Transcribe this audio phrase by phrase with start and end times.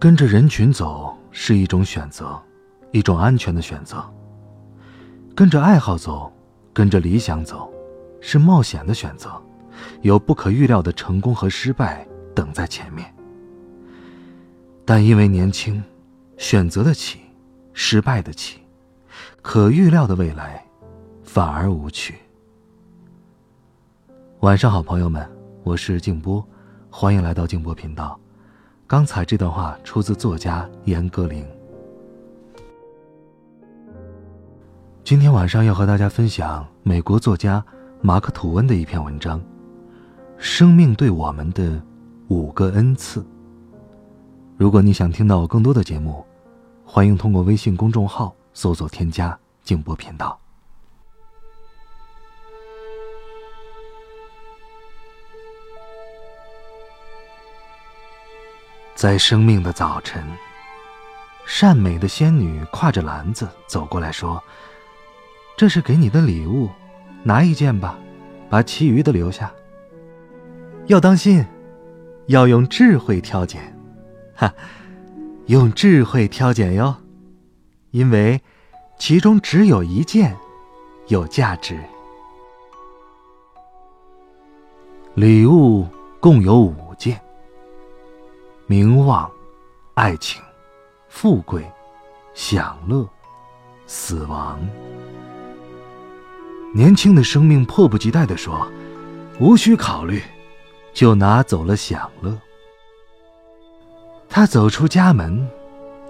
[0.00, 2.40] 跟着人群走是一种选择，
[2.90, 3.98] 一种安全的选择；
[5.36, 6.32] 跟着爱好走，
[6.72, 7.70] 跟着理想走，
[8.18, 9.30] 是冒险的选择，
[10.00, 13.14] 有不可预料的成功和失败等在前面。
[14.86, 15.84] 但因为年轻，
[16.38, 17.20] 选择得起，
[17.74, 18.62] 失败得起，
[19.42, 20.64] 可预料的未来
[21.22, 22.14] 反而无趣。
[24.40, 25.30] 晚上好，朋友们，
[25.62, 26.42] 我是静波，
[26.88, 28.18] 欢迎来到静波频道。
[28.90, 31.44] 刚才这段话出自作家严歌苓。
[35.04, 37.64] 今天晚上要和大家分享美国作家
[38.00, 39.38] 马克·吐温的一篇文章，
[40.38, 41.80] 《生命对我们的
[42.26, 43.20] 五个恩赐》。
[44.56, 46.24] 如果你想听到更多的节目，
[46.84, 50.36] 欢迎通过微信公众号搜索添加“静波频道”。
[59.00, 60.22] 在生命的早晨，
[61.46, 64.44] 善美的仙女挎着篮子走过来说
[65.56, 66.68] ：“这是给你的礼物，
[67.22, 67.98] 拿一件吧，
[68.50, 69.50] 把其余的留下。
[70.88, 71.42] 要当心，
[72.26, 73.74] 要用智慧挑拣，
[74.34, 74.52] 哈，
[75.46, 76.94] 用智慧挑拣哟，
[77.92, 78.38] 因为
[78.98, 80.36] 其中只有一件
[81.06, 81.80] 有价值。
[85.14, 85.88] 礼物
[86.20, 87.18] 共有五件。”
[88.70, 89.28] 名望、
[89.94, 90.40] 爱情、
[91.08, 91.68] 富贵、
[92.34, 93.04] 享乐、
[93.84, 94.60] 死亡。
[96.72, 98.70] 年轻的生命迫不及待地说
[99.40, 100.22] ：“无需考虑，
[100.94, 102.38] 就拿走了享乐。”
[104.30, 105.44] 他走出家门，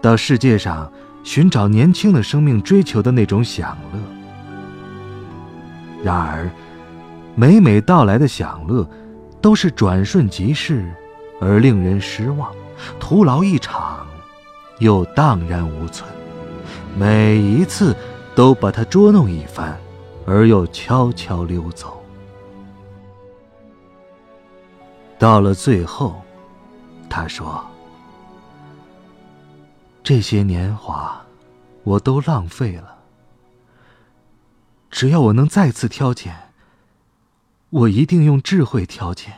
[0.00, 0.92] 到世界上
[1.24, 3.98] 寻找年轻的生命追求的那种享乐。
[6.04, 6.48] 然而，
[7.34, 8.88] 每每到来的享乐，
[9.42, 10.88] 都是转瞬即逝。
[11.40, 12.54] 而令人失望，
[12.98, 14.06] 徒劳一场，
[14.78, 16.08] 又荡然无存。
[16.96, 17.94] 每一次
[18.34, 19.78] 都把他捉弄一番，
[20.26, 22.02] 而又悄悄溜走。
[25.18, 26.22] 到了最后，
[27.08, 27.64] 他说
[30.02, 31.24] ：“这些年华，
[31.82, 32.98] 我都浪费了。
[34.90, 36.34] 只要我能再次挑拣，
[37.70, 39.32] 我一定用智慧挑拣。”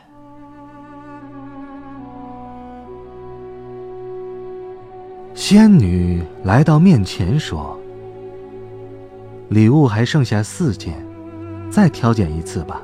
[5.49, 7.79] 仙女来到面前说
[9.47, 10.93] ：“礼物还剩下四件，
[11.71, 12.81] 再挑拣一次吧。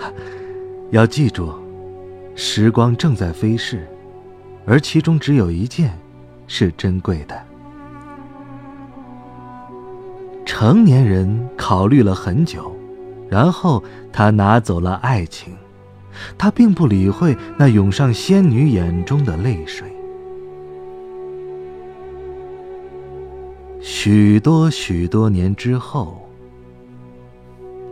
[0.92, 1.54] 要记住，
[2.34, 3.88] 时光正在飞逝，
[4.66, 5.98] 而其中只有一件
[6.46, 7.34] 是珍贵的。”
[10.44, 12.70] 成年人考虑了很久，
[13.30, 15.56] 然后他拿走了爱情，
[16.36, 19.90] 他并不理会那涌上仙女眼中的泪水。
[24.08, 26.16] 许多许多年之后，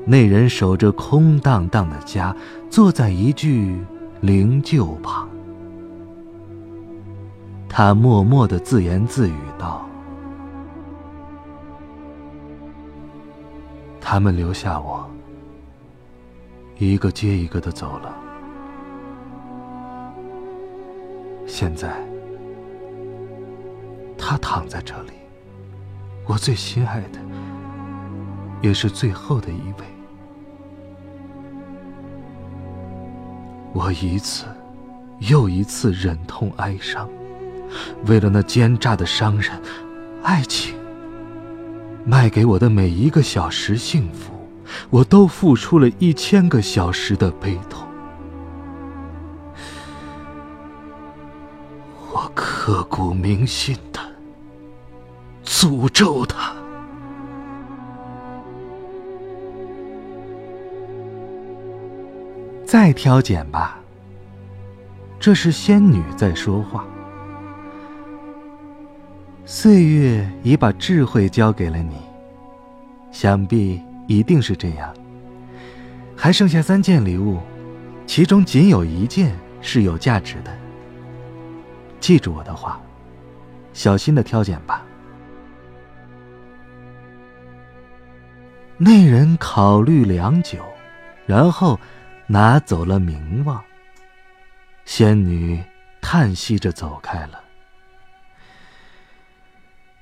[0.06, 2.32] 那人守着空荡荡的家，
[2.70, 3.76] 坐在一具
[4.20, 5.28] 灵柩旁。
[7.68, 9.84] 他默默的自言自语道
[14.00, 15.04] ：“他们留下我，
[16.78, 18.14] 一个接一个的走了。
[21.44, 21.92] 现在，
[24.16, 25.10] 他躺在这里。”
[26.26, 27.18] 我最心爱的，
[28.62, 29.84] 也是最后的一位。
[33.74, 34.46] 我一次
[35.18, 37.08] 又一次忍痛哀伤，
[38.06, 39.52] 为了那奸诈的商人，
[40.22, 40.74] 爱情
[42.06, 44.32] 卖给我的每一个小时幸福，
[44.88, 47.86] 我都付出了一千个小时的悲痛。
[52.12, 53.76] 我刻骨铭心。
[55.54, 56.52] 诅咒他！
[62.66, 63.78] 再挑拣吧。
[65.20, 66.84] 这是仙女在说话。
[69.46, 71.94] 岁月已把智慧交给了你，
[73.12, 74.92] 想必一定是这样。
[76.16, 77.38] 还剩下三件礼物，
[78.06, 80.52] 其中仅有一件是有价值的。
[82.00, 82.80] 记住我的话，
[83.72, 84.84] 小心的挑拣吧。
[88.76, 90.58] 那人考虑良久，
[91.26, 91.78] 然后
[92.26, 93.62] 拿走了名望。
[94.84, 95.62] 仙女
[96.00, 97.42] 叹息着走开了。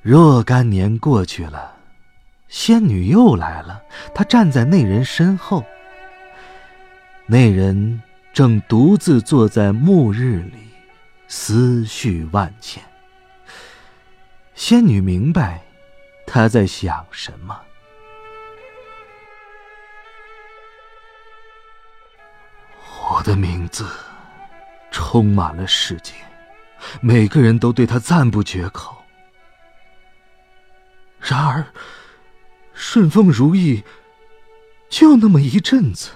[0.00, 1.76] 若干年过去了，
[2.48, 3.82] 仙女又来了。
[4.14, 5.64] 她站在那人身后。
[7.26, 8.02] 那人
[8.32, 10.69] 正独自坐在暮日里，
[11.28, 12.82] 思绪万千。
[14.54, 15.62] 仙女明白
[16.26, 17.60] 他在想什么。
[23.12, 23.86] 我的名字
[24.90, 26.14] 充满了世界，
[27.02, 28.96] 每个人都对他赞不绝口。
[31.20, 31.62] 然而，
[32.72, 33.84] 顺风如意，
[34.88, 36.12] 就那么一阵子，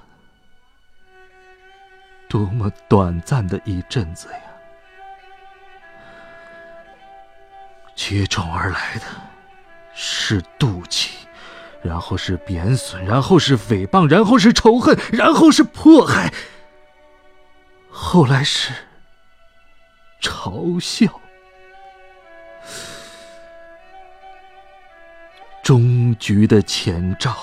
[2.30, 4.38] 多么短暂的一阵子呀！
[7.94, 9.02] 接踵而来的
[9.94, 11.10] 是妒忌，
[11.82, 16.32] 然后是贬损，然后是诽谤，然后是仇恨，然后是迫害，
[17.98, 18.74] 后来是
[20.20, 21.08] 嘲笑。
[25.62, 27.34] 终局的前兆，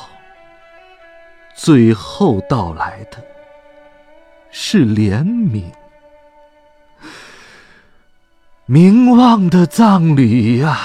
[1.55, 3.17] 最后到来的
[4.51, 5.63] 是怜悯。
[8.67, 10.77] 名望的葬礼呀，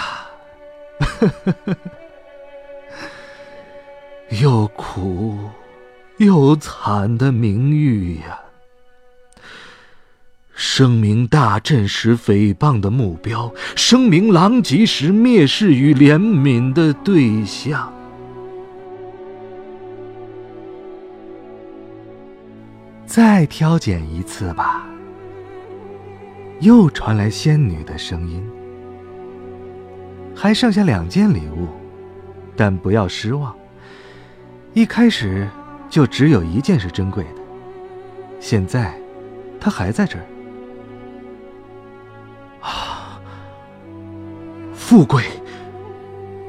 [4.40, 5.50] 又苦
[6.16, 8.40] 又惨的名誉呀。
[10.60, 17.92] 声名大振时诽谤的目标，声名狼藉时蔑视与怜悯的对象。
[23.06, 24.84] 再挑拣一次吧。
[26.58, 28.44] 又传来仙女的声音。
[30.34, 31.68] 还剩下两件礼物，
[32.56, 33.54] 但不要失望。
[34.74, 35.48] 一开始
[35.88, 37.40] 就只有一件是珍贵的，
[38.40, 39.00] 现在，
[39.60, 40.24] 它还在这儿。
[44.88, 45.22] 富贵，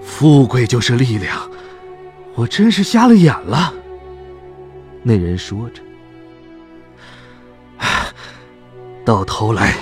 [0.02, 1.38] 富贵就是力量，
[2.36, 3.74] 我真是瞎了眼了。
[5.04, 5.82] 那人说着，
[9.04, 9.76] 到头来，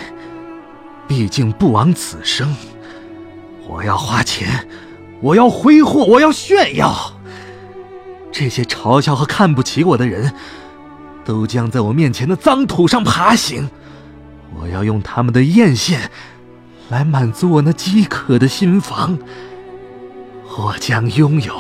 [1.07, 2.51] 毕竟不枉此生。
[3.67, 4.67] 我要花钱，
[5.21, 7.13] 我要挥霍，我要炫耀。
[8.31, 10.33] 这些嘲笑和看不起我的人，
[11.23, 13.69] 都将在我面前的脏土上爬行。
[14.59, 15.99] 我要用他们的艳羡。
[16.89, 19.17] 来满足我那饥渴的心房。
[20.57, 21.55] 我将拥有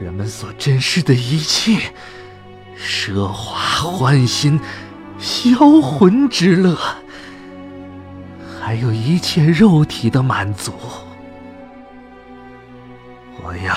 [0.00, 1.78] 人们所珍视的一切
[2.78, 3.58] 奢华
[3.90, 4.58] 欢欣、
[5.18, 6.78] 销魂之乐，
[8.60, 10.72] 还有一切肉体的满足。
[13.42, 13.76] 我要，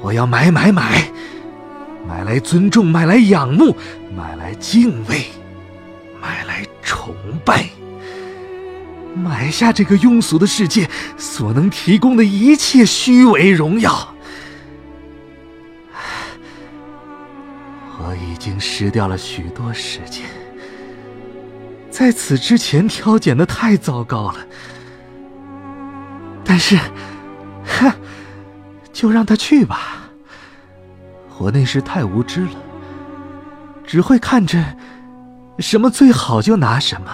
[0.00, 1.04] 我要买买买，
[2.08, 3.76] 买来尊重，买来仰慕，
[4.16, 5.26] 买来敬畏，
[6.20, 7.14] 买来崇
[7.44, 7.68] 拜。
[9.14, 14.14] 买下这个庸俗的世界所能提供的一切虚伪荣耀。
[17.98, 20.24] 我已经失掉了许多时间，
[21.90, 24.38] 在此之前挑拣的太糟糕了。
[26.44, 26.76] 但是，
[27.64, 27.92] 哼，
[28.92, 30.10] 就让他去吧。
[31.38, 32.56] 我那时太无知了，
[33.86, 34.62] 只会看着
[35.58, 37.10] 什么最好就拿什么。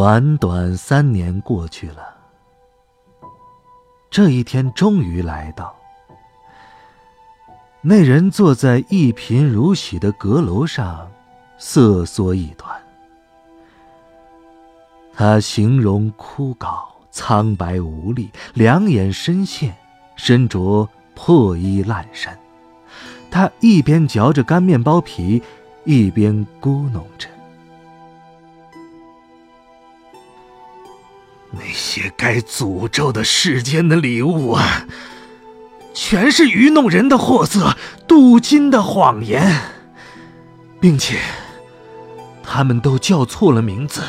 [0.00, 2.16] 短短三年过去了，
[4.10, 5.76] 这一天终于来到。
[7.82, 11.06] 那人坐在一贫如洗的阁楼上，
[11.58, 12.74] 瑟缩一团。
[15.12, 19.76] 他形容枯槁、苍白无力，两眼深陷，
[20.16, 22.34] 身着破衣烂衫。
[23.30, 25.42] 他一边嚼着干面包皮，
[25.84, 27.28] 一边咕哝着。
[31.52, 34.86] 那些该诅咒的世间的礼物啊，
[35.92, 37.76] 全是愚弄人的货色，
[38.06, 39.60] 镀金的谎言，
[40.80, 41.18] 并且
[42.42, 44.02] 他们都叫错了名字，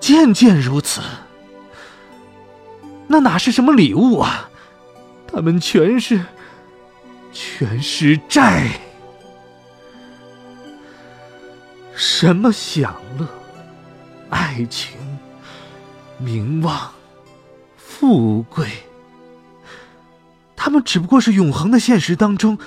[0.00, 1.00] 件件如此。
[3.06, 4.48] 那哪是什么礼物啊？
[5.30, 6.24] 他们全是，
[7.32, 8.68] 全是债。
[11.94, 13.26] 什么享乐、
[14.30, 14.96] 爱情、
[16.18, 16.92] 名望、
[17.76, 18.66] 富贵，
[20.56, 22.58] 他们只不过是永恒的现实当中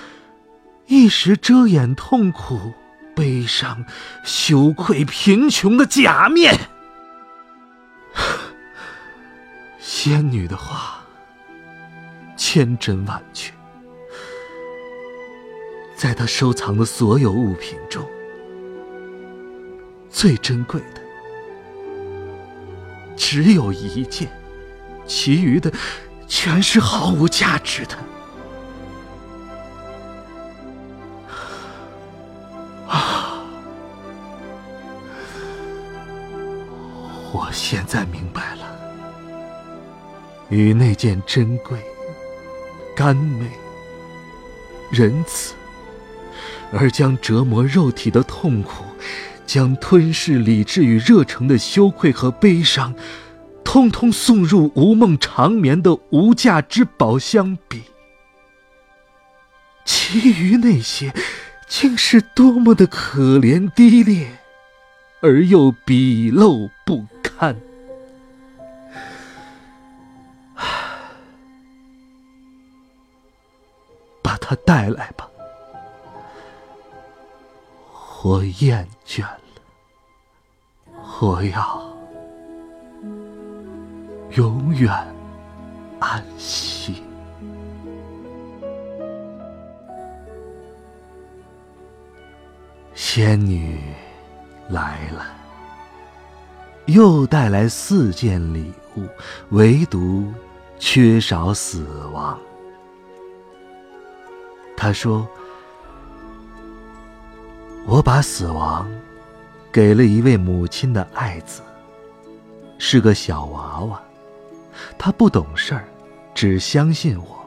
[0.88, 2.74] 一时遮掩痛苦、
[3.16, 3.86] 悲伤、
[4.24, 6.58] 羞愧、贫穷的假面。
[9.80, 11.04] 仙女的话，
[12.38, 13.54] 千真万确。
[15.96, 18.04] 在她收藏的所有物品中，
[20.10, 21.01] 最珍贵的
[23.34, 24.30] 只有一件，
[25.08, 25.72] 其余的
[26.28, 27.98] 全是毫无价值的。
[32.90, 33.42] 啊！
[37.32, 38.66] 我现在明白了，
[40.50, 41.80] 与那件珍贵、
[42.94, 43.50] 甘美、
[44.92, 45.54] 仁慈。
[46.74, 48.84] 而将折磨肉体的痛苦，
[49.46, 52.94] 将吞噬理智与热诚的羞愧和悲伤，
[53.72, 57.84] 通通送入无梦长眠的无价之宝相比，
[59.86, 61.14] 其余那些，
[61.70, 64.28] 竟是多么的可怜低劣，
[65.22, 67.56] 而又鄙陋不堪。
[74.22, 75.30] 把它带来吧。
[78.22, 79.40] 我厌倦了，
[81.22, 81.91] 我要
[84.36, 84.92] 永远
[86.00, 87.04] 安息。
[92.94, 93.80] 仙女
[94.70, 95.26] 来了，
[96.86, 99.06] 又带来四件礼物，
[99.50, 100.32] 唯独
[100.80, 102.40] 缺少死亡。
[104.78, 105.28] 她说。
[107.88, 108.88] 我把死亡
[109.72, 111.64] 给了一位母亲的爱子，
[112.78, 114.00] 是个小娃娃，
[114.98, 115.88] 他不懂事儿，
[116.34, 117.46] 只相信我，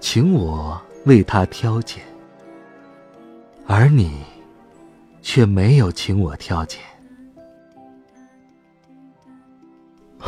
[0.00, 2.02] 请我为他挑拣，
[3.66, 4.22] 而你
[5.22, 6.80] 却没有请我挑拣。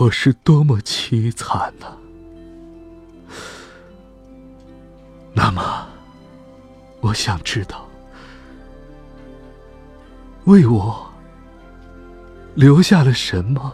[0.00, 1.98] 我是多么凄惨呐！
[7.08, 7.88] 我想知道，
[10.44, 11.10] 为我
[12.54, 13.72] 留下了什么？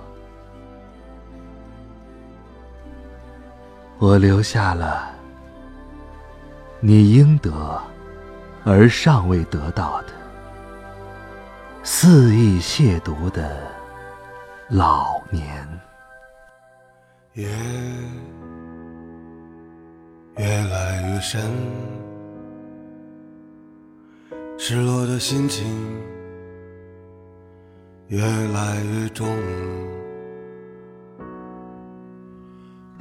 [3.98, 5.10] 我留下了
[6.78, 7.82] 你应得
[8.64, 10.12] 而尚未得到的，
[11.82, 13.66] 肆意亵渎的
[14.68, 15.68] 老年。
[17.32, 17.48] 夜
[20.36, 21.50] 越来越深，
[24.56, 25.66] 失落的心情
[28.08, 29.26] 越来越重。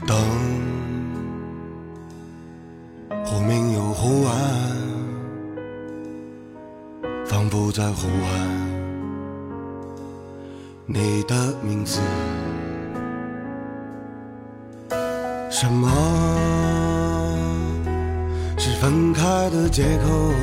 [0.06, 0.18] 灯
[3.24, 4.34] 忽明又忽暗，
[7.26, 8.30] 仿佛在呼唤
[10.86, 12.02] 你的名字。
[15.50, 15.88] 什么
[18.58, 20.34] 是分开的借口？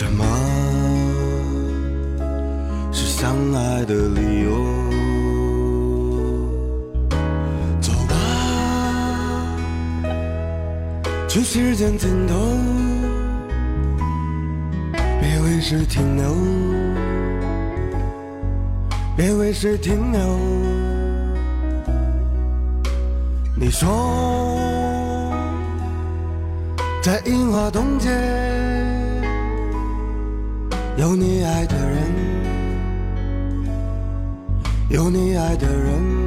[0.00, 0.24] 什么
[2.90, 4.50] 是相爱的理由？
[7.82, 8.14] 走吧，
[11.28, 12.34] 去时间尽头，
[15.20, 16.34] 别为谁停留，
[19.14, 20.18] 别为谁停留。
[23.54, 23.86] 你说，
[27.02, 28.08] 在樱花洞街
[30.96, 32.02] 有你爱的人，
[34.90, 36.19] 有你爱的人。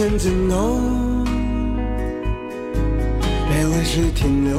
[0.00, 0.80] 天尽头，
[3.50, 4.58] 别为谁停留，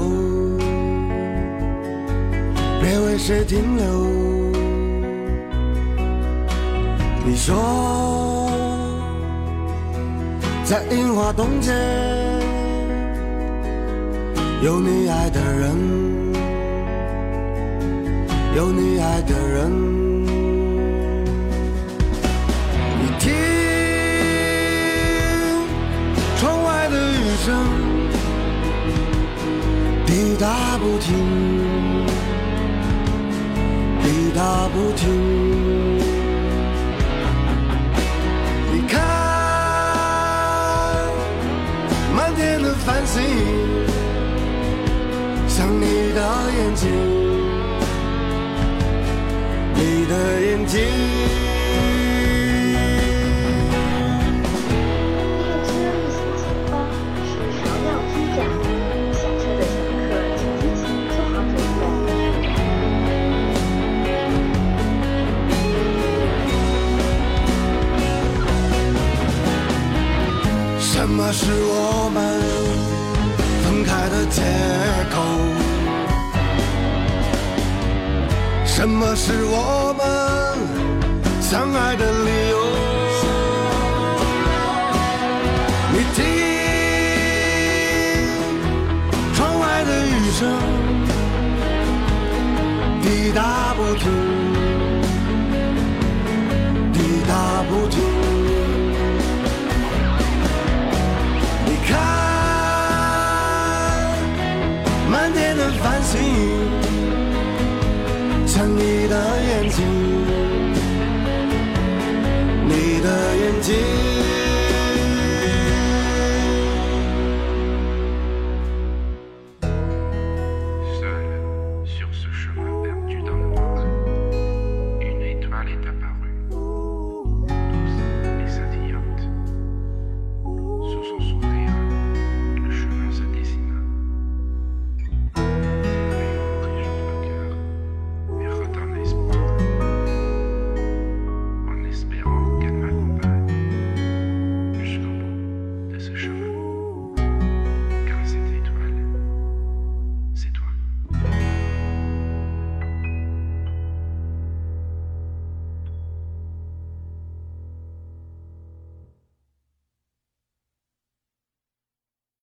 [2.79, 3.83] 别为谁停留。
[7.25, 8.51] 你说，
[10.63, 11.71] 在樱花东街
[14.61, 15.75] 有你爱的人，
[18.55, 20.10] 有你爱的人。
[27.43, 27.55] 声
[30.05, 31.17] 滴答不停，
[34.03, 35.09] 滴答不停。
[38.71, 39.01] 你看，
[42.15, 43.23] 满天的繁星，
[45.47, 46.21] 像你的
[46.57, 46.91] 眼睛，
[49.73, 51.50] 你的眼睛。
[71.33, 72.19] 什么是我们
[73.63, 74.41] 分开的借
[75.11, 75.15] 口？
[78.65, 80.03] 什么是我们
[81.41, 82.57] 相爱的理由？
[85.93, 86.19] 你听，
[89.33, 90.39] 窗外的雨声
[93.01, 94.11] 滴答不停，
[96.91, 98.10] 滴答不停。